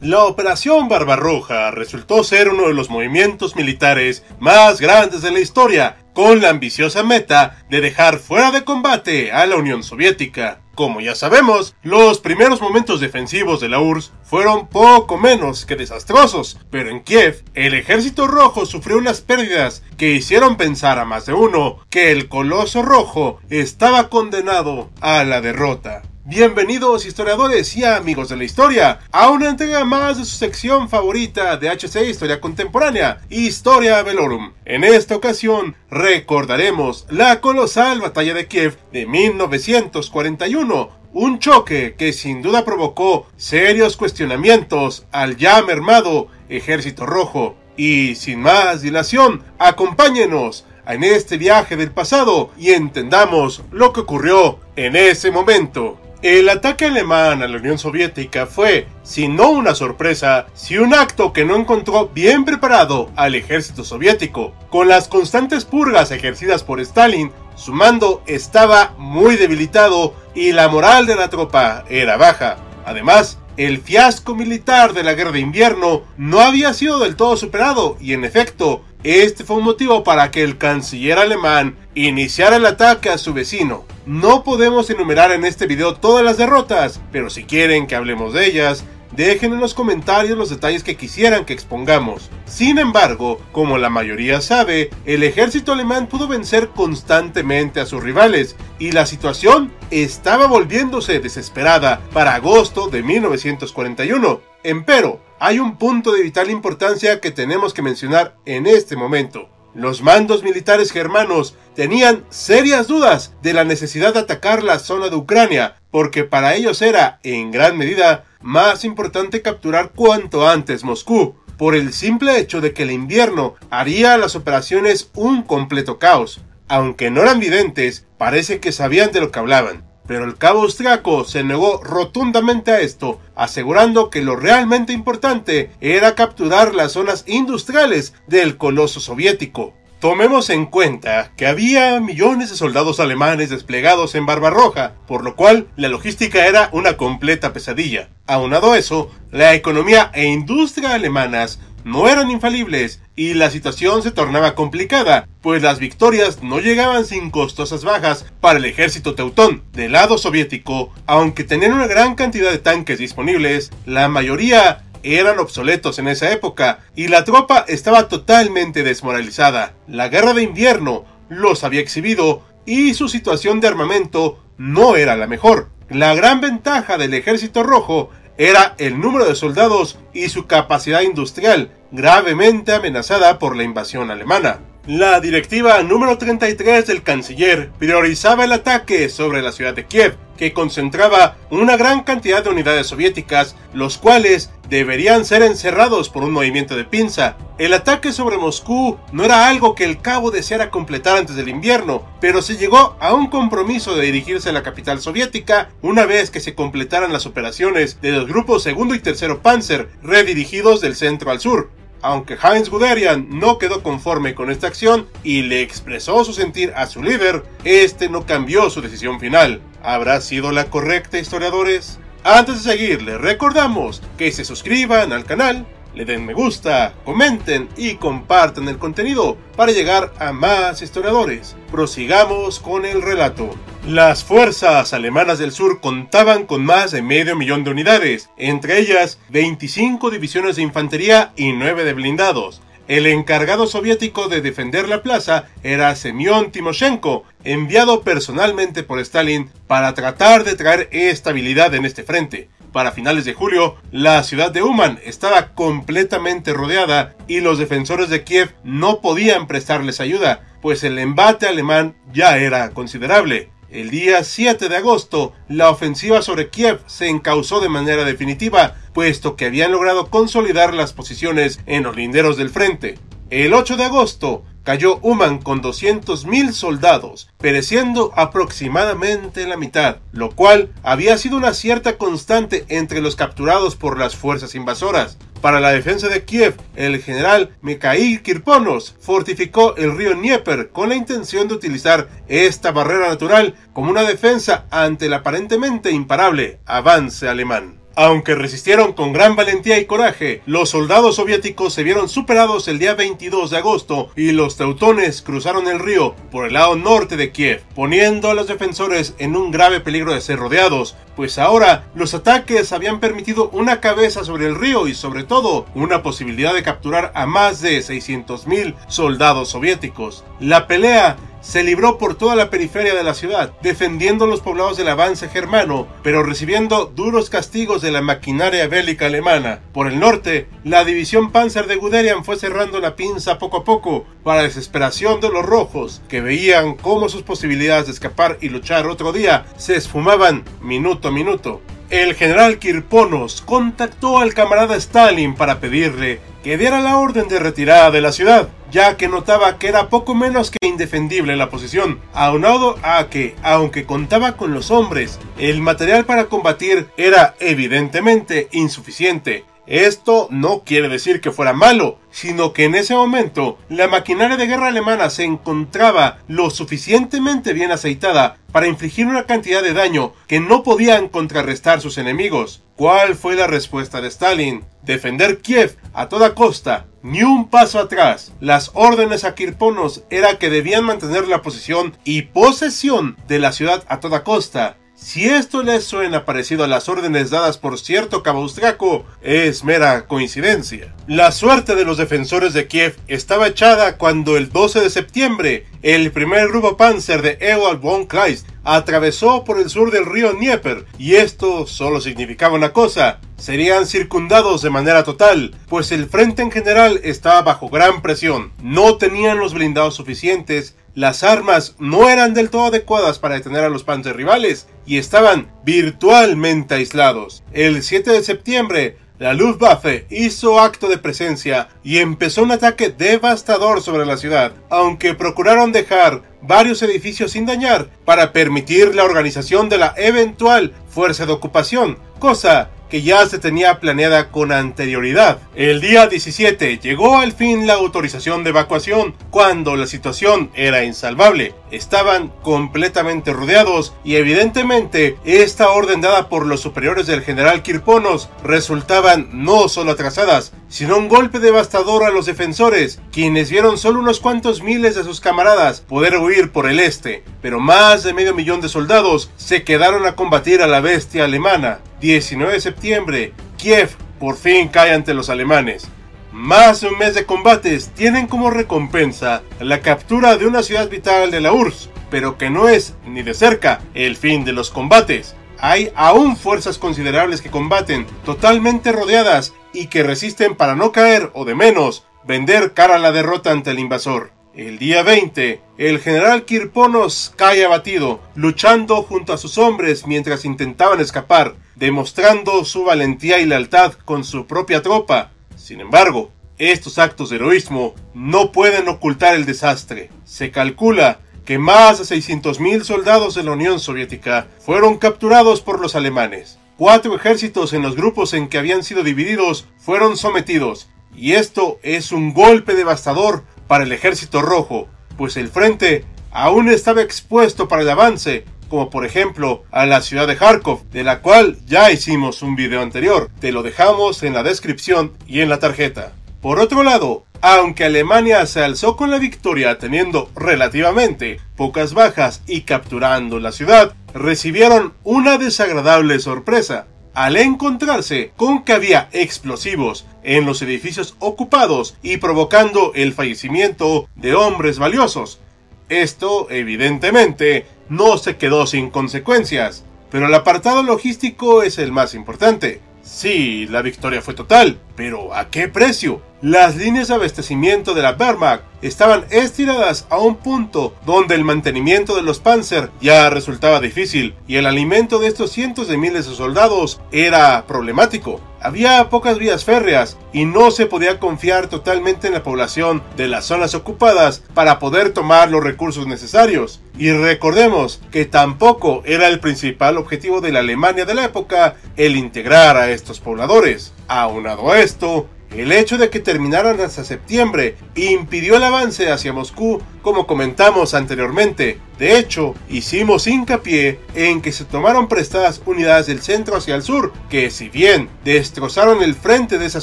La 0.00 0.24
Operación 0.24 0.88
Barbarroja 0.88 1.70
resultó 1.72 2.24
ser 2.24 2.48
uno 2.48 2.68
de 2.68 2.72
los 2.72 2.88
movimientos 2.88 3.54
militares 3.54 4.24
más 4.38 4.80
grandes 4.80 5.20
de 5.20 5.30
la 5.30 5.40
historia, 5.40 5.98
con 6.14 6.40
la 6.40 6.48
ambiciosa 6.48 7.02
meta 7.02 7.62
de 7.68 7.82
dejar 7.82 8.18
fuera 8.18 8.50
de 8.50 8.64
combate 8.64 9.30
a 9.30 9.44
la 9.44 9.56
Unión 9.56 9.82
Soviética. 9.82 10.62
Como 10.74 11.02
ya 11.02 11.14
sabemos, 11.14 11.76
los 11.82 12.18
primeros 12.18 12.62
momentos 12.62 13.00
defensivos 13.00 13.60
de 13.60 13.68
la 13.68 13.80
URSS 13.80 14.12
fueron 14.22 14.68
poco 14.68 15.18
menos 15.18 15.66
que 15.66 15.76
desastrosos, 15.76 16.58
pero 16.70 16.88
en 16.88 17.02
Kiev 17.02 17.44
el 17.52 17.74
ejército 17.74 18.26
rojo 18.26 18.64
sufrió 18.64 18.96
unas 18.96 19.20
pérdidas 19.20 19.82
que 19.98 20.12
hicieron 20.12 20.56
pensar 20.56 20.98
a 20.98 21.04
más 21.04 21.26
de 21.26 21.34
uno 21.34 21.80
que 21.90 22.10
el 22.10 22.30
coloso 22.30 22.80
rojo 22.80 23.38
estaba 23.50 24.08
condenado 24.08 24.88
a 25.02 25.24
la 25.24 25.42
derrota. 25.42 26.00
Bienvenidos 26.30 27.06
historiadores 27.06 27.76
y 27.76 27.82
amigos 27.82 28.28
de 28.28 28.36
la 28.36 28.44
historia 28.44 29.00
a 29.10 29.30
una 29.30 29.48
entrega 29.48 29.84
más 29.84 30.16
de 30.16 30.24
su 30.24 30.36
sección 30.36 30.88
favorita 30.88 31.56
de 31.56 31.68
HC 31.68 32.08
Historia 32.08 32.40
Contemporánea, 32.40 33.20
Historia 33.30 34.00
Velorum. 34.04 34.52
En 34.64 34.84
esta 34.84 35.16
ocasión 35.16 35.74
recordaremos 35.90 37.04
la 37.10 37.40
colosal 37.40 38.00
batalla 38.00 38.32
de 38.32 38.46
Kiev 38.46 38.78
de 38.92 39.06
1941, 39.06 40.90
un 41.14 41.40
choque 41.40 41.96
que 41.98 42.12
sin 42.12 42.42
duda 42.42 42.64
provocó 42.64 43.26
serios 43.36 43.96
cuestionamientos 43.96 45.06
al 45.10 45.36
ya 45.36 45.60
mermado 45.62 46.28
Ejército 46.48 47.06
Rojo. 47.06 47.56
Y 47.76 48.14
sin 48.14 48.38
más 48.38 48.82
dilación, 48.82 49.42
acompáñenos 49.58 50.64
en 50.86 51.02
este 51.02 51.38
viaje 51.38 51.76
del 51.76 51.90
pasado 51.90 52.50
y 52.56 52.70
entendamos 52.70 53.62
lo 53.72 53.92
que 53.92 54.00
ocurrió 54.00 54.60
en 54.76 54.94
ese 54.94 55.30
momento. 55.30 55.99
El 56.22 56.50
ataque 56.50 56.84
alemán 56.84 57.42
a 57.42 57.48
la 57.48 57.56
Unión 57.56 57.78
Soviética 57.78 58.44
fue, 58.44 58.86
si 59.02 59.26
no 59.26 59.48
una 59.48 59.74
sorpresa, 59.74 60.48
si 60.52 60.76
un 60.76 60.92
acto 60.92 61.32
que 61.32 61.46
no 61.46 61.56
encontró 61.56 62.08
bien 62.08 62.44
preparado 62.44 63.10
al 63.16 63.34
ejército 63.34 63.84
soviético. 63.84 64.52
Con 64.68 64.86
las 64.86 65.08
constantes 65.08 65.64
purgas 65.64 66.10
ejercidas 66.10 66.62
por 66.62 66.78
Stalin, 66.80 67.32
su 67.54 67.72
mando 67.72 68.22
estaba 68.26 68.92
muy 68.98 69.36
debilitado 69.36 70.14
y 70.34 70.52
la 70.52 70.68
moral 70.68 71.06
de 71.06 71.16
la 71.16 71.30
tropa 71.30 71.86
era 71.88 72.18
baja. 72.18 72.58
Además, 72.84 73.38
el 73.56 73.80
fiasco 73.80 74.34
militar 74.34 74.92
de 74.92 75.04
la 75.04 75.14
guerra 75.14 75.32
de 75.32 75.40
invierno 75.40 76.02
no 76.18 76.40
había 76.40 76.74
sido 76.74 76.98
del 76.98 77.16
todo 77.16 77.38
superado 77.38 77.96
y 77.98 78.12
en 78.12 78.26
efecto, 78.26 78.84
este 79.02 79.44
fue 79.44 79.56
un 79.56 79.64
motivo 79.64 80.04
para 80.04 80.30
que 80.30 80.42
el 80.42 80.58
canciller 80.58 81.18
alemán 81.18 81.76
iniciara 81.94 82.56
el 82.56 82.66
ataque 82.66 83.08
a 83.08 83.18
su 83.18 83.32
vecino. 83.32 83.84
No 84.04 84.44
podemos 84.44 84.90
enumerar 84.90 85.32
en 85.32 85.44
este 85.44 85.66
video 85.66 85.94
todas 85.94 86.24
las 86.24 86.36
derrotas, 86.36 87.00
pero 87.10 87.30
si 87.30 87.44
quieren 87.44 87.86
que 87.86 87.96
hablemos 87.96 88.34
de 88.34 88.46
ellas, 88.46 88.84
dejen 89.12 89.52
en 89.52 89.60
los 89.60 89.74
comentarios 89.74 90.36
los 90.36 90.50
detalles 90.50 90.84
que 90.84 90.96
quisieran 90.96 91.44
que 91.44 91.52
expongamos. 91.52 92.30
Sin 92.44 92.78
embargo, 92.78 93.40
como 93.52 93.78
la 93.78 93.90
mayoría 93.90 94.40
sabe, 94.40 94.90
el 95.06 95.22
ejército 95.22 95.72
alemán 95.72 96.06
pudo 96.06 96.28
vencer 96.28 96.68
constantemente 96.68 97.80
a 97.80 97.86
sus 97.86 98.02
rivales 98.02 98.56
y 98.78 98.92
la 98.92 99.06
situación 99.06 99.72
estaba 99.90 100.46
volviéndose 100.46 101.20
desesperada 101.20 102.00
para 102.12 102.34
agosto 102.34 102.88
de 102.88 103.02
1941. 103.02 104.40
Empero, 104.62 105.20
hay 105.40 105.58
un 105.58 105.76
punto 105.76 106.12
de 106.12 106.22
vital 106.22 106.50
importancia 106.50 107.18
que 107.18 107.30
tenemos 107.30 107.72
que 107.72 107.80
mencionar 107.80 108.36
en 108.44 108.66
este 108.66 108.94
momento. 108.94 109.48
Los 109.74 110.02
mandos 110.02 110.42
militares 110.42 110.92
germanos 110.92 111.56
tenían 111.74 112.24
serias 112.28 112.88
dudas 112.88 113.32
de 113.40 113.54
la 113.54 113.64
necesidad 113.64 114.12
de 114.12 114.20
atacar 114.20 114.62
la 114.62 114.78
zona 114.78 115.08
de 115.08 115.16
Ucrania, 115.16 115.76
porque 115.90 116.24
para 116.24 116.54
ellos 116.56 116.82
era, 116.82 117.20
en 117.22 117.50
gran 117.50 117.78
medida, 117.78 118.24
más 118.42 118.84
importante 118.84 119.40
capturar 119.40 119.92
cuanto 119.94 120.46
antes 120.46 120.84
Moscú, 120.84 121.36
por 121.56 121.74
el 121.74 121.94
simple 121.94 122.38
hecho 122.38 122.60
de 122.60 122.74
que 122.74 122.82
el 122.82 122.90
invierno 122.90 123.54
haría 123.70 124.12
a 124.12 124.18
las 124.18 124.36
operaciones 124.36 125.10
un 125.14 125.42
completo 125.42 125.98
caos. 125.98 126.42
Aunque 126.68 127.10
no 127.10 127.22
eran 127.22 127.40
videntes, 127.40 128.06
parece 128.18 128.60
que 128.60 128.72
sabían 128.72 129.10
de 129.10 129.20
lo 129.20 129.30
que 129.30 129.38
hablaban 129.38 129.89
pero 130.10 130.24
el 130.24 130.36
cabo 130.36 130.62
austriaco 130.62 131.24
se 131.24 131.44
negó 131.44 131.80
rotundamente 131.84 132.72
a 132.72 132.80
esto, 132.80 133.20
asegurando 133.36 134.10
que 134.10 134.22
lo 134.22 134.34
realmente 134.34 134.92
importante 134.92 135.70
era 135.80 136.16
capturar 136.16 136.74
las 136.74 136.90
zonas 136.90 137.22
industriales 137.28 138.12
del 138.26 138.56
coloso 138.56 138.98
soviético. 138.98 139.72
Tomemos 140.00 140.50
en 140.50 140.66
cuenta 140.66 141.30
que 141.36 141.46
había 141.46 142.00
millones 142.00 142.50
de 142.50 142.56
soldados 142.56 142.98
alemanes 142.98 143.50
desplegados 143.50 144.16
en 144.16 144.26
Barbarroja, 144.26 144.94
por 145.06 145.22
lo 145.22 145.36
cual 145.36 145.68
la 145.76 145.88
logística 145.88 146.44
era 146.48 146.70
una 146.72 146.96
completa 146.96 147.52
pesadilla. 147.52 148.08
Aunado 148.26 148.72
a 148.72 148.78
eso, 148.78 149.12
la 149.30 149.54
economía 149.54 150.10
e 150.12 150.24
industria 150.24 150.94
alemanas 150.94 151.60
no 151.90 152.08
eran 152.08 152.30
infalibles 152.30 153.02
y 153.16 153.34
la 153.34 153.50
situación 153.50 154.02
se 154.02 154.12
tornaba 154.12 154.54
complicada, 154.54 155.28
pues 155.42 155.60
las 155.60 155.80
victorias 155.80 156.40
no 156.40 156.60
llegaban 156.60 157.04
sin 157.04 157.30
costosas 157.30 157.84
bajas 157.84 158.24
para 158.40 158.60
el 158.60 158.64
ejército 158.64 159.16
teutón 159.16 159.64
del 159.72 159.92
lado 159.92 160.16
soviético, 160.16 160.92
aunque 161.06 161.42
tenían 161.42 161.72
una 161.72 161.88
gran 161.88 162.14
cantidad 162.14 162.52
de 162.52 162.58
tanques 162.58 163.00
disponibles, 163.00 163.70
la 163.86 164.08
mayoría 164.08 164.84
eran 165.02 165.40
obsoletos 165.40 165.98
en 165.98 166.06
esa 166.06 166.30
época 166.30 166.80
y 166.94 167.08
la 167.08 167.24
tropa 167.24 167.64
estaba 167.66 168.08
totalmente 168.08 168.84
desmoralizada. 168.84 169.74
La 169.88 170.08
guerra 170.08 170.32
de 170.32 170.44
invierno 170.44 171.04
los 171.28 171.64
había 171.64 171.80
exhibido 171.80 172.42
y 172.66 172.94
su 172.94 173.08
situación 173.08 173.60
de 173.60 173.66
armamento 173.66 174.38
no 174.58 174.94
era 174.94 175.16
la 175.16 175.26
mejor. 175.26 175.70
La 175.88 176.14
gran 176.14 176.40
ventaja 176.40 176.98
del 176.98 177.14
ejército 177.14 177.64
rojo 177.64 178.10
era 178.40 178.74
el 178.78 178.98
número 178.98 179.26
de 179.26 179.34
soldados 179.34 179.98
y 180.14 180.30
su 180.30 180.46
capacidad 180.46 181.02
industrial, 181.02 181.72
gravemente 181.90 182.72
amenazada 182.72 183.38
por 183.38 183.54
la 183.54 183.64
invasión 183.64 184.10
alemana. 184.10 184.60
La 184.86 185.20
directiva 185.20 185.82
número 185.82 186.16
33 186.16 186.86
del 186.86 187.02
canciller 187.02 187.70
priorizaba 187.78 188.44
el 188.44 188.52
ataque 188.52 189.10
sobre 189.10 189.42
la 189.42 189.52
ciudad 189.52 189.74
de 189.74 189.84
Kiev, 189.84 190.16
que 190.38 190.54
concentraba 190.54 191.36
una 191.50 191.76
gran 191.76 192.02
cantidad 192.02 192.42
de 192.42 192.48
unidades 192.48 192.86
soviéticas, 192.86 193.56
los 193.74 193.98
cuales 193.98 194.50
deberían 194.70 195.26
ser 195.26 195.42
encerrados 195.42 196.08
por 196.08 196.24
un 196.24 196.32
movimiento 196.32 196.76
de 196.76 196.86
pinza. 196.86 197.36
El 197.58 197.74
ataque 197.74 198.10
sobre 198.10 198.38
Moscú 198.38 198.96
no 199.12 199.22
era 199.22 199.48
algo 199.48 199.74
que 199.74 199.84
el 199.84 200.00
cabo 200.00 200.30
deseara 200.30 200.70
completar 200.70 201.18
antes 201.18 201.36
del 201.36 201.50
invierno, 201.50 202.02
pero 202.18 202.40
se 202.40 202.56
llegó 202.56 202.96
a 203.00 203.12
un 203.12 203.26
compromiso 203.26 203.94
de 203.94 204.06
dirigirse 204.06 204.48
a 204.48 204.52
la 204.52 204.62
capital 204.62 205.02
soviética 205.02 205.68
una 205.82 206.06
vez 206.06 206.30
que 206.30 206.40
se 206.40 206.54
completaran 206.54 207.12
las 207.12 207.26
operaciones 207.26 208.00
de 208.00 208.12
los 208.12 208.26
grupos 208.26 208.62
segundo 208.62 208.94
y 208.94 209.00
tercero 209.00 209.42
Panzer, 209.42 209.90
redirigidos 210.02 210.80
del 210.80 210.96
centro 210.96 211.30
al 211.30 211.40
sur 211.40 211.68
aunque 212.02 212.38
Heinz 212.42 212.68
Guderian 212.68 213.28
no 213.30 213.58
quedó 213.58 213.82
conforme 213.82 214.34
con 214.34 214.50
esta 214.50 214.66
acción 214.66 215.06
y 215.22 215.42
le 215.42 215.62
expresó 215.62 216.24
su 216.24 216.32
sentir 216.32 216.72
a 216.76 216.86
su 216.86 217.02
líder, 217.02 217.44
este 217.64 218.08
no 218.08 218.26
cambió 218.26 218.70
su 218.70 218.80
decisión 218.80 219.20
final. 219.20 219.60
¿Habrá 219.82 220.20
sido 220.20 220.52
la 220.52 220.66
correcta, 220.66 221.18
historiadores? 221.18 221.98
Antes 222.22 222.62
de 222.62 222.72
seguir, 222.72 223.02
les 223.02 223.18
recordamos 223.18 224.02
que 224.18 224.30
se 224.32 224.44
suscriban 224.44 225.12
al 225.12 225.24
canal, 225.24 225.66
le 225.94 226.04
den 226.04 226.24
me 226.24 226.34
gusta, 226.34 226.94
comenten 227.04 227.68
y 227.76 227.94
compartan 227.94 228.68
el 228.68 228.78
contenido 228.78 229.36
para 229.56 229.72
llegar 229.72 230.12
a 230.18 230.32
más 230.32 230.82
historiadores. 230.82 231.56
Prosigamos 231.70 232.60
con 232.60 232.84
el 232.84 233.02
relato. 233.02 233.50
Las 233.86 234.24
fuerzas 234.24 234.92
alemanas 234.92 235.38
del 235.38 235.52
sur 235.52 235.80
contaban 235.80 236.46
con 236.46 236.64
más 236.64 236.90
de 236.90 237.02
medio 237.02 237.36
millón 237.36 237.64
de 237.64 237.70
unidades, 237.70 238.30
entre 238.36 238.78
ellas 238.78 239.18
25 239.30 240.10
divisiones 240.10 240.56
de 240.56 240.62
infantería 240.62 241.32
y 241.36 241.52
9 241.52 241.84
de 241.84 241.94
blindados. 241.94 242.62
El 242.90 243.06
encargado 243.06 243.68
soviético 243.68 244.28
de 244.28 244.40
defender 244.40 244.88
la 244.88 245.00
plaza 245.00 245.44
era 245.62 245.94
Semyon 245.94 246.50
Timoshenko, 246.50 247.24
enviado 247.44 248.02
personalmente 248.02 248.82
por 248.82 248.98
Stalin 248.98 249.48
para 249.68 249.94
tratar 249.94 250.42
de 250.42 250.56
traer 250.56 250.88
estabilidad 250.90 251.72
en 251.76 251.84
este 251.84 252.02
frente. 252.02 252.48
Para 252.72 252.92
finales 252.92 253.24
de 253.24 253.34
julio, 253.34 253.76
la 253.90 254.22
ciudad 254.22 254.52
de 254.52 254.62
Uman 254.62 255.00
estaba 255.04 255.54
completamente 255.54 256.52
rodeada 256.52 257.16
y 257.26 257.40
los 257.40 257.58
defensores 257.58 258.10
de 258.10 258.22
Kiev 258.22 258.54
no 258.62 259.00
podían 259.00 259.48
prestarles 259.48 260.00
ayuda, 260.00 260.46
pues 260.62 260.84
el 260.84 260.98
embate 260.98 261.46
alemán 261.46 261.96
ya 262.12 262.38
era 262.38 262.70
considerable. 262.70 263.50
El 263.70 263.90
día 263.90 264.22
7 264.22 264.68
de 264.68 264.76
agosto, 264.76 265.32
la 265.48 265.70
ofensiva 265.70 266.22
sobre 266.22 266.48
Kiev 266.48 266.80
se 266.86 267.08
encausó 267.08 267.60
de 267.60 267.68
manera 267.68 268.04
definitiva, 268.04 268.76
puesto 268.92 269.34
que 269.34 269.46
habían 269.46 269.72
logrado 269.72 270.08
consolidar 270.08 270.72
las 270.72 270.92
posiciones 270.92 271.60
en 271.66 271.82
los 271.82 271.96
linderos 271.96 272.36
del 272.36 272.50
frente. 272.50 272.98
El 273.30 273.54
8 273.54 273.76
de 273.76 273.84
agosto, 273.84 274.44
cayó 274.62 274.98
Uman 275.02 275.38
con 275.38 275.62
200.000 275.62 276.52
soldados, 276.52 277.28
pereciendo 277.38 278.12
aproximadamente 278.16 279.46
la 279.46 279.56
mitad, 279.56 279.96
lo 280.12 280.30
cual 280.30 280.72
había 280.82 281.18
sido 281.18 281.36
una 281.36 281.54
cierta 281.54 281.96
constante 281.98 282.64
entre 282.68 283.00
los 283.00 283.16
capturados 283.16 283.76
por 283.76 283.98
las 283.98 284.16
fuerzas 284.16 284.54
invasoras. 284.54 285.18
Para 285.40 285.60
la 285.60 285.72
defensa 285.72 286.08
de 286.08 286.24
Kiev, 286.24 286.56
el 286.76 287.02
general 287.02 287.56
Mikhail 287.62 288.22
Kirponos 288.22 288.94
fortificó 289.00 289.74
el 289.76 289.96
río 289.96 290.14
Dnieper 290.14 290.68
con 290.68 290.90
la 290.90 290.96
intención 290.96 291.48
de 291.48 291.54
utilizar 291.54 292.08
esta 292.28 292.72
barrera 292.72 293.08
natural 293.08 293.54
como 293.72 293.90
una 293.90 294.02
defensa 294.02 294.66
ante 294.70 295.06
el 295.06 295.14
aparentemente 295.14 295.90
imparable 295.92 296.58
avance 296.66 297.26
alemán. 297.26 297.79
Aunque 297.96 298.34
resistieron 298.34 298.92
con 298.92 299.12
gran 299.12 299.36
valentía 299.36 299.78
y 299.78 299.84
coraje, 299.84 300.42
los 300.46 300.70
soldados 300.70 301.16
soviéticos 301.16 301.74
se 301.74 301.82
vieron 301.82 302.08
superados 302.08 302.68
el 302.68 302.78
día 302.78 302.94
22 302.94 303.50
de 303.50 303.58
agosto 303.58 304.10
y 304.16 304.32
los 304.32 304.56
teutones 304.56 305.22
cruzaron 305.22 305.66
el 305.66 305.80
río 305.80 306.14
por 306.30 306.46
el 306.46 306.54
lado 306.54 306.76
norte 306.76 307.16
de 307.16 307.32
Kiev, 307.32 307.62
poniendo 307.74 308.30
a 308.30 308.34
los 308.34 308.46
defensores 308.46 309.14
en 309.18 309.36
un 309.36 309.50
grave 309.50 309.80
peligro 309.80 310.14
de 310.14 310.20
ser 310.20 310.38
rodeados, 310.38 310.96
pues 311.16 311.38
ahora 311.38 311.84
los 311.94 312.14
ataques 312.14 312.72
habían 312.72 313.00
permitido 313.00 313.50
una 313.50 313.80
cabeza 313.80 314.24
sobre 314.24 314.46
el 314.46 314.54
río 314.54 314.86
y 314.86 314.94
sobre 314.94 315.24
todo 315.24 315.66
una 315.74 316.02
posibilidad 316.02 316.54
de 316.54 316.62
capturar 316.62 317.12
a 317.14 317.26
más 317.26 317.60
de 317.60 317.78
600.000 317.78 318.76
soldados 318.88 319.50
soviéticos. 319.50 320.24
La 320.38 320.66
pelea 320.66 321.16
se 321.40 321.62
libró 321.64 321.98
por 321.98 322.14
toda 322.14 322.36
la 322.36 322.50
periferia 322.50 322.94
de 322.94 323.02
la 323.02 323.14
ciudad, 323.14 323.52
defendiendo 323.62 324.26
los 324.26 324.40
poblados 324.40 324.76
del 324.76 324.88
avance 324.88 325.28
germano, 325.28 325.86
pero 326.02 326.22
recibiendo 326.22 326.86
duros 326.86 327.30
castigos 327.30 327.82
de 327.82 327.92
la 327.92 328.02
maquinaria 328.02 328.68
bélica 328.68 329.06
alemana. 329.06 329.60
Por 329.72 329.86
el 329.86 329.98
norte, 329.98 330.48
la 330.64 330.84
división 330.84 331.32
Panzer 331.32 331.66
de 331.66 331.76
Guderian 331.76 332.24
fue 332.24 332.36
cerrando 332.36 332.80
la 332.80 332.96
pinza 332.96 333.38
poco 333.38 333.58
a 333.58 333.64
poco, 333.64 334.04
para 334.22 334.42
desesperación 334.42 335.20
de 335.20 335.30
los 335.30 335.44
rojos, 335.44 336.02
que 336.08 336.20
veían 336.20 336.74
cómo 336.74 337.08
sus 337.08 337.22
posibilidades 337.22 337.86
de 337.86 337.92
escapar 337.92 338.38
y 338.40 338.48
luchar 338.48 338.86
otro 338.86 339.12
día 339.12 339.46
se 339.56 339.76
esfumaban 339.76 340.44
minuto 340.60 341.08
a 341.08 341.10
minuto. 341.10 341.60
El 341.90 342.14
general 342.14 342.60
Kirponos 342.60 343.42
contactó 343.42 344.20
al 344.20 344.32
camarada 344.32 344.76
Stalin 344.76 345.34
para 345.34 345.58
pedirle 345.58 346.20
que 346.44 346.56
diera 346.56 346.80
la 346.80 346.96
orden 346.98 347.26
de 347.26 347.40
retirada 347.40 347.90
de 347.90 348.00
la 348.00 348.12
ciudad, 348.12 348.48
ya 348.70 348.96
que 348.96 349.08
notaba 349.08 349.58
que 349.58 349.66
era 349.66 349.88
poco 349.88 350.14
menos 350.14 350.52
que 350.52 350.68
indefendible 350.68 351.36
la 351.36 351.50
posición, 351.50 351.98
aunado 352.14 352.78
a 352.84 353.08
que, 353.08 353.34
aunque 353.42 353.86
contaba 353.86 354.36
con 354.36 354.54
los 354.54 354.70
hombres, 354.70 355.18
el 355.36 355.60
material 355.62 356.04
para 356.06 356.26
combatir 356.26 356.88
era 356.96 357.34
evidentemente 357.40 358.48
insuficiente. 358.52 359.44
Esto 359.70 360.26
no 360.32 360.64
quiere 360.64 360.88
decir 360.88 361.20
que 361.20 361.30
fuera 361.30 361.52
malo, 361.52 362.00
sino 362.10 362.52
que 362.52 362.64
en 362.64 362.74
ese 362.74 362.92
momento 362.92 363.56
la 363.68 363.86
maquinaria 363.86 364.36
de 364.36 364.48
guerra 364.48 364.66
alemana 364.66 365.10
se 365.10 365.22
encontraba 365.22 366.18
lo 366.26 366.50
suficientemente 366.50 367.52
bien 367.52 367.70
aceitada 367.70 368.38
para 368.50 368.66
infligir 368.66 369.06
una 369.06 369.26
cantidad 369.26 369.62
de 369.62 369.72
daño 369.72 370.12
que 370.26 370.40
no 370.40 370.64
podían 370.64 371.06
contrarrestar 371.06 371.80
sus 371.80 371.98
enemigos. 371.98 372.64
¿Cuál 372.74 373.14
fue 373.14 373.36
la 373.36 373.46
respuesta 373.46 374.00
de 374.00 374.08
Stalin? 374.08 374.64
Defender 374.82 375.38
Kiev 375.38 375.76
a 375.92 376.08
toda 376.08 376.34
costa, 376.34 376.86
ni 377.04 377.22
un 377.22 377.48
paso 377.48 377.78
atrás. 377.78 378.32
Las 378.40 378.72
órdenes 378.74 379.22
a 379.22 379.36
Kirponos 379.36 380.02
era 380.10 380.36
que 380.38 380.50
debían 380.50 380.84
mantener 380.84 381.28
la 381.28 381.42
posición 381.42 381.96
y 382.02 382.22
posesión 382.22 383.16
de 383.28 383.38
la 383.38 383.52
ciudad 383.52 383.84
a 383.86 384.00
toda 384.00 384.24
costa. 384.24 384.78
Si 385.02 385.24
esto 385.24 385.62
les 385.62 385.84
suena 385.84 386.26
parecido 386.26 386.62
a 386.62 386.68
las 386.68 386.90
órdenes 386.90 387.30
dadas 387.30 387.56
por 387.56 387.80
cierto 387.80 388.22
cabo 388.22 388.42
austriaco, 388.42 389.06
es 389.22 389.64
mera 389.64 390.06
coincidencia. 390.06 390.94
La 391.08 391.32
suerte 391.32 391.74
de 391.74 391.86
los 391.86 391.96
defensores 391.96 392.52
de 392.52 392.68
Kiev 392.68 392.96
estaba 393.08 393.48
echada 393.48 393.96
cuando 393.96 394.36
el 394.36 394.50
12 394.50 394.80
de 394.80 394.90
septiembre 394.90 395.66
el 395.82 396.12
primer 396.12 396.48
grupo 396.48 396.76
Panzer 396.76 397.22
de 397.22 397.38
Ewald 397.40 397.80
von 397.80 398.06
Kleist 398.06 398.46
atravesó 398.62 399.42
por 399.44 399.58
el 399.58 399.70
sur 399.70 399.90
del 399.90 400.04
río 400.04 400.34
Dnieper, 400.34 400.84
y 400.98 401.14
esto 401.14 401.66
solo 401.66 402.02
significaba 402.02 402.54
una 402.54 402.74
cosa, 402.74 403.20
serían 403.38 403.86
circundados 403.86 404.60
de 404.60 404.68
manera 404.68 405.02
total, 405.02 405.56
pues 405.68 405.92
el 405.92 406.06
frente 406.06 406.42
en 406.42 406.50
general 406.50 407.00
estaba 407.02 407.40
bajo 407.40 407.70
gran 407.70 408.02
presión, 408.02 408.52
no 408.62 408.98
tenían 408.98 409.38
los 409.38 409.54
blindados 409.54 409.94
suficientes, 409.94 410.76
las 410.94 411.22
armas 411.22 411.76
no 411.78 412.08
eran 412.08 412.34
del 412.34 412.50
todo 412.50 412.66
adecuadas 412.66 413.18
para 413.18 413.34
detener 413.36 413.64
a 413.64 413.68
los 413.68 413.84
Panzer 413.84 414.16
rivales, 414.16 414.66
y 414.86 414.98
estaban 414.98 415.50
virtualmente 415.64 416.74
aislados. 416.74 417.44
El 417.52 417.82
7 417.82 418.10
de 418.10 418.22
septiembre, 418.22 418.96
la 419.20 419.34
Luftwaffe 419.34 420.06
hizo 420.08 420.58
acto 420.58 420.88
de 420.88 420.96
presencia 420.96 421.68
y 421.84 421.98
empezó 421.98 422.42
un 422.42 422.52
ataque 422.52 422.88
devastador 422.88 423.82
sobre 423.82 424.06
la 424.06 424.16
ciudad, 424.16 424.54
aunque 424.70 425.14
procuraron 425.14 425.72
dejar 425.72 426.22
varios 426.40 426.82
edificios 426.82 427.32
sin 427.32 427.44
dañar 427.44 427.90
para 428.06 428.32
permitir 428.32 428.94
la 428.94 429.04
organización 429.04 429.68
de 429.68 429.76
la 429.76 429.94
eventual 429.98 430.72
fuerza 430.88 431.26
de 431.26 431.32
ocupación, 431.32 431.98
cosa 432.18 432.70
que 432.90 433.02
ya 433.02 433.24
se 433.26 433.38
tenía 433.38 433.80
planeada 433.80 434.30
con 434.30 434.52
anterioridad. 434.52 435.38
El 435.54 435.80
día 435.80 436.06
17 436.06 436.78
llegó 436.78 437.16
al 437.16 437.32
fin 437.32 437.66
la 437.66 437.74
autorización 437.74 438.44
de 438.44 438.50
evacuación 438.50 439.14
cuando 439.30 439.76
la 439.76 439.86
situación 439.86 440.50
era 440.54 440.84
insalvable. 440.84 441.54
Estaban 441.70 442.28
completamente 442.42 443.32
rodeados 443.32 443.94
y 444.04 444.16
evidentemente 444.16 445.16
esta 445.24 445.70
orden 445.70 446.00
dada 446.00 446.28
por 446.28 446.44
los 446.44 446.60
superiores 446.60 447.06
del 447.06 447.22
general 447.22 447.62
Kirponos 447.62 448.28
resultaban 448.42 449.28
no 449.32 449.68
solo 449.68 449.92
atrasadas, 449.92 450.52
sino 450.70 450.96
un 450.96 451.08
golpe 451.08 451.40
devastador 451.40 452.04
a 452.04 452.10
los 452.10 452.26
defensores, 452.26 453.00
quienes 453.12 453.50
vieron 453.50 453.76
solo 453.76 453.98
unos 453.98 454.20
cuantos 454.20 454.62
miles 454.62 454.94
de 454.94 455.04
sus 455.04 455.20
camaradas 455.20 455.80
poder 455.80 456.16
huir 456.16 456.52
por 456.52 456.70
el 456.70 456.78
este, 456.78 457.24
pero 457.42 457.58
más 457.58 458.04
de 458.04 458.14
medio 458.14 458.34
millón 458.34 458.60
de 458.60 458.68
soldados 458.68 459.30
se 459.36 459.64
quedaron 459.64 460.06
a 460.06 460.14
combatir 460.14 460.62
a 460.62 460.68
la 460.68 460.80
bestia 460.80 461.24
alemana. 461.24 461.80
19 462.00 462.54
de 462.54 462.60
septiembre, 462.60 463.32
Kiev 463.58 463.90
por 464.20 464.36
fin 464.36 464.68
cae 464.68 464.92
ante 464.92 465.12
los 465.12 465.28
alemanes. 465.28 465.88
Más 466.32 466.80
de 466.80 466.88
un 466.88 466.98
mes 466.98 467.16
de 467.16 467.26
combates 467.26 467.88
tienen 467.88 468.28
como 468.28 468.50
recompensa 468.50 469.42
la 469.58 469.80
captura 469.80 470.36
de 470.36 470.46
una 470.46 470.62
ciudad 470.62 470.88
vital 470.88 471.32
de 471.32 471.40
la 471.40 471.52
URSS, 471.52 471.90
pero 472.10 472.38
que 472.38 472.48
no 472.48 472.68
es 472.68 472.94
ni 473.04 473.22
de 473.24 473.34
cerca 473.34 473.80
el 473.94 474.16
fin 474.16 474.44
de 474.44 474.52
los 474.52 474.70
combates. 474.70 475.34
Hay 475.58 475.90
aún 475.96 476.36
fuerzas 476.36 476.78
considerables 476.78 477.42
que 477.42 477.50
combaten 477.50 478.06
totalmente 478.24 478.92
rodeadas 478.92 479.52
y 479.72 479.86
que 479.86 480.02
resisten 480.02 480.56
para 480.56 480.74
no 480.74 480.92
caer 480.92 481.30
o 481.34 481.44
de 481.44 481.54
menos 481.54 482.04
vender 482.24 482.74
cara 482.74 482.96
a 482.96 482.98
la 482.98 483.12
derrota 483.12 483.50
ante 483.50 483.70
el 483.70 483.78
invasor. 483.78 484.32
El 484.54 484.78
día 484.78 485.02
20, 485.02 485.60
el 485.78 486.00
general 486.00 486.44
Kirponos 486.44 487.32
cae 487.36 487.64
abatido, 487.64 488.20
luchando 488.34 489.02
junto 489.02 489.32
a 489.32 489.38
sus 489.38 489.58
hombres 489.58 490.06
mientras 490.06 490.44
intentaban 490.44 491.00
escapar, 491.00 491.54
demostrando 491.76 492.64
su 492.64 492.84
valentía 492.84 493.38
y 493.38 493.46
lealtad 493.46 493.92
con 494.04 494.24
su 494.24 494.46
propia 494.46 494.82
tropa. 494.82 495.30
Sin 495.56 495.80
embargo, 495.80 496.30
estos 496.58 496.98
actos 496.98 497.30
de 497.30 497.36
heroísmo 497.36 497.94
no 498.12 498.52
pueden 498.52 498.88
ocultar 498.88 499.34
el 499.34 499.46
desastre. 499.46 500.10
Se 500.24 500.50
calcula 500.50 501.20
que 501.46 501.58
más 501.58 501.98
de 501.98 502.16
600.000 502.16 502.84
soldados 502.84 503.34
de 503.34 503.42
la 503.42 503.52
Unión 503.52 503.80
Soviética 503.80 504.46
fueron 504.58 504.98
capturados 504.98 505.62
por 505.62 505.80
los 505.80 505.96
alemanes. 505.96 506.59
Cuatro 506.80 507.14
ejércitos 507.14 507.74
en 507.74 507.82
los 507.82 507.94
grupos 507.94 508.32
en 508.32 508.48
que 508.48 508.56
habían 508.56 508.82
sido 508.82 509.02
divididos 509.02 509.66
fueron 509.76 510.16
sometidos, 510.16 510.88
y 511.14 511.32
esto 511.32 511.78
es 511.82 512.10
un 512.10 512.32
golpe 512.32 512.72
devastador 512.72 513.44
para 513.66 513.84
el 513.84 513.92
ejército 513.92 514.40
rojo, 514.40 514.88
pues 515.18 515.36
el 515.36 515.48
frente 515.48 516.06
aún 516.30 516.70
estaba 516.70 517.02
expuesto 517.02 517.68
para 517.68 517.82
el 517.82 517.90
avance 517.90 518.46
como 518.70 518.88
por 518.88 519.04
ejemplo 519.04 519.62
a 519.70 519.84
la 519.84 520.00
ciudad 520.00 520.26
de 520.26 520.38
Kharkov, 520.38 520.88
de 520.88 521.04
la 521.04 521.20
cual 521.20 521.58
ya 521.66 521.92
hicimos 521.92 522.40
un 522.40 522.56
video 522.56 522.80
anterior. 522.80 523.28
Te 523.40 523.52
lo 523.52 523.62
dejamos 523.62 524.22
en 524.22 524.32
la 524.32 524.42
descripción 524.42 525.12
y 525.26 525.42
en 525.42 525.50
la 525.50 525.58
tarjeta. 525.58 526.12
Por 526.40 526.60
otro 526.60 526.82
lado, 526.82 527.26
aunque 527.42 527.84
Alemania 527.84 528.46
se 528.46 528.62
alzó 528.62 528.96
con 528.96 529.10
la 529.10 529.18
victoria 529.18 529.78
teniendo 529.78 530.30
relativamente 530.34 531.40
pocas 531.56 531.92
bajas 531.92 532.42
y 532.46 532.62
capturando 532.62 533.38
la 533.38 533.52
ciudad, 533.52 533.94
recibieron 534.14 534.94
una 535.04 535.38
desagradable 535.38 536.18
sorpresa 536.20 536.86
al 537.14 537.36
encontrarse 537.36 538.32
con 538.36 538.64
que 538.64 538.72
había 538.72 539.08
explosivos 539.12 540.06
en 540.22 540.46
los 540.46 540.62
edificios 540.62 541.16
ocupados 541.18 541.96
y 542.02 542.18
provocando 542.18 542.92
el 542.94 543.12
fallecimiento 543.12 544.08
de 544.14 544.34
hombres 544.34 544.78
valiosos. 544.78 545.40
Esto, 545.88 546.48
evidentemente, 546.50 547.66
no 547.88 548.16
se 548.16 548.36
quedó 548.36 548.66
sin 548.66 548.90
consecuencias, 548.90 549.84
pero 550.10 550.26
el 550.26 550.34
apartado 550.34 550.82
logístico 550.82 551.62
es 551.62 551.78
el 551.78 551.90
más 551.90 552.14
importante. 552.14 552.80
Sí, 553.02 553.66
la 553.66 553.82
victoria 553.82 554.22
fue 554.22 554.34
total, 554.34 554.78
pero 554.96 555.34
¿a 555.34 555.48
qué 555.48 555.68
precio? 555.68 556.22
Las 556.42 556.76
líneas 556.76 557.08
de 557.08 557.14
abastecimiento 557.14 557.92
de 557.92 558.02
la 558.02 558.12
Wehrmacht 558.12 558.62
estaban 558.82 559.24
estiradas 559.30 560.06
a 560.10 560.18
un 560.18 560.36
punto 560.36 560.94
donde 561.04 561.34
el 561.34 561.44
mantenimiento 561.44 562.16
de 562.16 562.22
los 562.22 562.40
Panzer 562.40 562.90
ya 563.00 563.28
resultaba 563.28 563.80
difícil 563.80 564.34
y 564.46 564.56
el 564.56 564.66
alimento 564.66 565.18
de 565.18 565.28
estos 565.28 565.52
cientos 565.52 565.88
de 565.88 565.98
miles 565.98 566.26
de 566.26 566.34
soldados 566.34 567.00
era 567.12 567.66
problemático. 567.66 568.40
Había 568.62 569.08
pocas 569.08 569.38
vías 569.38 569.64
férreas 569.64 570.18
y 570.34 570.44
no 570.44 570.70
se 570.70 570.84
podía 570.84 571.18
confiar 571.18 571.68
totalmente 571.68 572.26
en 572.26 572.34
la 572.34 572.42
población 572.42 573.02
de 573.16 573.26
las 573.26 573.46
zonas 573.46 573.74
ocupadas 573.74 574.42
para 574.52 574.78
poder 574.78 575.14
tomar 575.14 575.50
los 575.50 575.64
recursos 575.64 576.06
necesarios. 576.06 576.82
Y 576.98 577.10
recordemos 577.10 578.02
que 578.10 578.26
tampoco 578.26 579.02
era 579.06 579.28
el 579.28 579.40
principal 579.40 579.96
objetivo 579.96 580.42
de 580.42 580.52
la 580.52 580.58
Alemania 580.58 581.06
de 581.06 581.14
la 581.14 581.24
época 581.24 581.76
el 581.96 582.16
integrar 582.16 582.76
a 582.76 582.90
estos 582.90 583.18
pobladores. 583.18 583.94
Aunado 584.08 584.70
a 584.70 584.80
esto, 584.80 585.26
el 585.56 585.72
hecho 585.72 585.96
de 585.96 586.10
que 586.10 586.20
terminaran 586.20 586.80
hasta 586.80 587.02
septiembre 587.02 587.76
impidió 587.96 588.56
el 588.56 588.62
avance 588.62 589.10
hacia 589.10 589.32
Moscú, 589.32 589.80
como 590.02 590.26
comentamos 590.26 590.92
anteriormente. 590.92 591.78
De 592.00 592.18
hecho, 592.18 592.54
hicimos 592.70 593.26
hincapié 593.26 594.00
en 594.14 594.40
que 594.40 594.52
se 594.52 594.64
tomaron 594.64 595.06
prestadas 595.06 595.60
unidades 595.66 596.06
del 596.06 596.22
centro 596.22 596.56
hacia 596.56 596.74
el 596.74 596.82
sur, 596.82 597.12
que 597.28 597.50
si 597.50 597.68
bien 597.68 598.08
destrozaron 598.24 599.02
el 599.02 599.14
frente 599.14 599.58
de 599.58 599.66
esa 599.66 599.82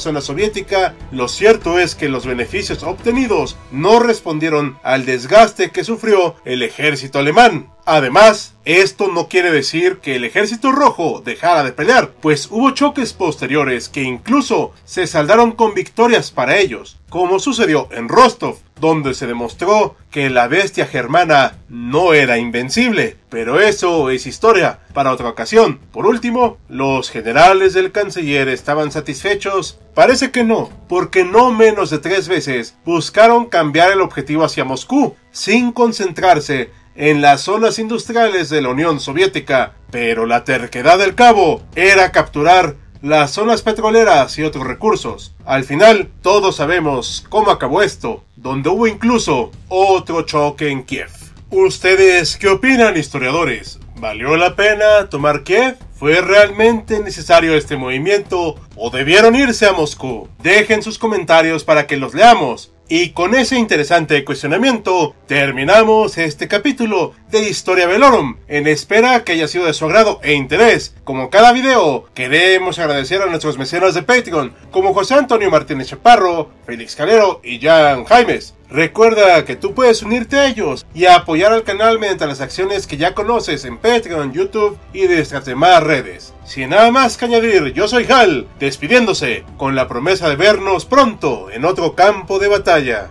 zona 0.00 0.20
soviética, 0.20 0.96
lo 1.12 1.28
cierto 1.28 1.78
es 1.78 1.94
que 1.94 2.08
los 2.08 2.26
beneficios 2.26 2.82
obtenidos 2.82 3.56
no 3.70 4.00
respondieron 4.00 4.80
al 4.82 5.06
desgaste 5.06 5.70
que 5.70 5.84
sufrió 5.84 6.34
el 6.44 6.64
ejército 6.64 7.20
alemán. 7.20 7.70
Además, 7.90 8.54
esto 8.66 9.08
no 9.08 9.28
quiere 9.28 9.50
decir 9.50 9.98
que 9.98 10.16
el 10.16 10.24
ejército 10.24 10.72
rojo 10.72 11.22
dejara 11.24 11.62
de 11.62 11.72
pelear, 11.72 12.10
pues 12.20 12.48
hubo 12.50 12.72
choques 12.72 13.14
posteriores 13.14 13.88
que 13.88 14.02
incluso 14.02 14.72
se 14.84 15.06
saldaron 15.06 15.52
con 15.52 15.72
victorias 15.72 16.30
para 16.30 16.58
ellos, 16.58 16.98
como 17.08 17.38
sucedió 17.38 17.88
en 17.92 18.10
Rostov, 18.10 18.58
donde 18.80 19.14
se 19.14 19.26
demostró 19.26 19.96
que 20.10 20.30
la 20.30 20.48
bestia 20.48 20.86
germana 20.86 21.58
no 21.68 22.14
era 22.14 22.38
invencible. 22.38 23.16
Pero 23.28 23.60
eso 23.60 24.10
es 24.10 24.26
historia 24.26 24.80
para 24.94 25.12
otra 25.12 25.28
ocasión. 25.28 25.78
Por 25.92 26.06
último, 26.06 26.58
¿los 26.68 27.10
generales 27.10 27.74
del 27.74 27.92
canciller 27.92 28.48
estaban 28.48 28.90
satisfechos? 28.90 29.78
Parece 29.94 30.30
que 30.30 30.44
no, 30.44 30.70
porque 30.88 31.24
no 31.24 31.52
menos 31.52 31.90
de 31.90 31.98
tres 31.98 32.28
veces 32.28 32.76
buscaron 32.84 33.46
cambiar 33.46 33.92
el 33.92 34.00
objetivo 34.00 34.44
hacia 34.44 34.64
Moscú, 34.64 35.14
sin 35.30 35.72
concentrarse 35.72 36.70
en 36.98 37.20
las 37.22 37.42
zonas 37.42 37.78
industriales 37.78 38.50
de 38.50 38.60
la 38.60 38.70
Unión 38.70 38.98
Soviética, 38.98 39.74
pero 39.90 40.26
la 40.26 40.42
terquedad 40.44 40.98
del 40.98 41.14
cabo 41.14 41.62
era 41.76 42.10
capturar 42.10 42.74
las 43.02 43.32
zonas 43.32 43.62
petroleras 43.62 44.38
y 44.38 44.42
otros 44.42 44.66
recursos. 44.66 45.34
Al 45.44 45.64
final, 45.64 46.10
todos 46.22 46.56
sabemos 46.56 47.24
cómo 47.28 47.50
acabó 47.50 47.82
esto, 47.82 48.24
donde 48.36 48.68
hubo 48.68 48.86
incluso 48.86 49.50
otro 49.68 50.22
choque 50.22 50.70
en 50.70 50.84
Kiev. 50.84 51.10
¿Ustedes 51.50 52.36
qué 52.36 52.48
opinan, 52.48 52.96
historiadores? 52.96 53.78
¿Valió 53.96 54.36
la 54.36 54.54
pena 54.54 55.08
tomar 55.08 55.44
Kiev? 55.44 55.76
¿Fue 55.94 56.20
realmente 56.20 57.00
necesario 57.00 57.56
este 57.56 57.76
movimiento 57.76 58.54
o 58.76 58.90
debieron 58.90 59.34
irse 59.34 59.66
a 59.66 59.72
Moscú? 59.72 60.28
Dejen 60.42 60.82
sus 60.82 60.98
comentarios 60.98 61.64
para 61.64 61.86
que 61.86 61.96
los 61.96 62.14
leamos. 62.14 62.72
Y 62.90 63.10
con 63.10 63.34
ese 63.34 63.58
interesante 63.58 64.24
cuestionamiento 64.24 65.14
terminamos 65.26 66.16
este 66.16 66.48
capítulo 66.48 67.12
de 67.30 67.46
Historia 67.46 67.86
Velorum, 67.86 68.38
en 68.48 68.66
espera 68.66 69.24
que 69.24 69.32
haya 69.32 69.46
sido 69.46 69.66
de 69.66 69.74
su 69.74 69.84
agrado 69.84 70.20
e 70.22 70.32
interés. 70.32 70.94
Como 71.04 71.28
cada 71.28 71.52
video, 71.52 72.08
queremos 72.14 72.78
agradecer 72.78 73.20
a 73.20 73.26
nuestros 73.26 73.58
mecenas 73.58 73.92
de 73.92 74.04
Patreon, 74.04 74.54
como 74.70 74.94
José 74.94 75.16
Antonio 75.16 75.50
Martínez 75.50 75.88
Chaparro, 75.88 76.50
Félix 76.64 76.96
Calero 76.96 77.42
y 77.44 77.60
Jan 77.60 78.06
Jaimes. 78.06 78.54
Recuerda 78.70 79.44
que 79.44 79.56
tú 79.56 79.74
puedes 79.74 80.02
unirte 80.02 80.38
a 80.38 80.46
ellos 80.46 80.86
y 80.94 81.04
apoyar 81.04 81.52
al 81.52 81.64
canal 81.64 81.98
mediante 81.98 82.26
las 82.26 82.40
acciones 82.40 82.86
que 82.86 82.96
ya 82.96 83.14
conoces 83.14 83.66
en 83.66 83.76
Patreon, 83.76 84.32
YouTube 84.32 84.78
y 84.94 85.06
de 85.06 85.16
nuestras 85.16 85.44
demás 85.44 85.82
redes. 85.82 86.32
Sin 86.48 86.70
nada 86.70 86.90
más 86.90 87.18
que 87.18 87.26
añadir, 87.26 87.74
yo 87.74 87.88
soy 87.88 88.10
Hal, 88.10 88.48
despidiéndose, 88.58 89.44
con 89.58 89.74
la 89.74 89.86
promesa 89.86 90.30
de 90.30 90.36
vernos 90.36 90.86
pronto 90.86 91.50
en 91.50 91.66
otro 91.66 91.94
campo 91.94 92.38
de 92.38 92.48
batalla. 92.48 93.10